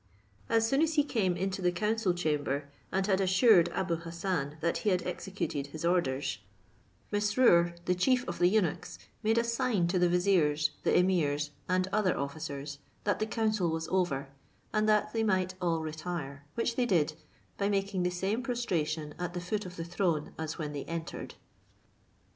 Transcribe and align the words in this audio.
As 0.49 0.67
soon 0.67 0.81
as 0.81 0.95
he 0.95 1.03
came 1.03 1.37
into 1.37 1.61
the 1.61 1.71
council 1.71 2.11
chamber, 2.11 2.67
and 2.91 3.05
had 3.05 3.21
assured 3.21 3.69
Abou 3.71 3.97
Hassan 3.97 4.57
that 4.59 4.79
he 4.79 4.89
had 4.89 5.05
executed 5.05 5.67
his 5.67 5.85
orders, 5.85 6.39
Mesrour, 7.11 7.75
the 7.85 7.93
chief 7.93 8.27
of 8.27 8.39
the 8.39 8.47
eunuchs, 8.47 8.97
made 9.21 9.37
a 9.37 9.43
sign 9.43 9.85
to 9.89 9.99
the 9.99 10.09
viziers, 10.09 10.71
the 10.81 10.97
emirs, 10.97 11.51
and 11.69 11.87
other 11.93 12.17
officers, 12.17 12.79
that 13.03 13.19
the 13.19 13.27
council 13.27 13.69
was 13.69 13.87
over, 13.89 14.29
and 14.73 14.89
that 14.89 15.13
they 15.13 15.21
might 15.23 15.53
all 15.61 15.81
retire; 15.81 16.45
which 16.55 16.75
they 16.77 16.87
did, 16.87 17.13
by 17.59 17.69
making 17.69 18.01
the 18.01 18.09
same 18.09 18.41
prostration 18.41 19.13
at 19.19 19.35
the 19.35 19.39
foot 19.39 19.67
of 19.67 19.75
the 19.75 19.85
throne 19.85 20.33
as 20.35 20.57
when 20.57 20.73
they 20.73 20.83
entered. 20.85 21.35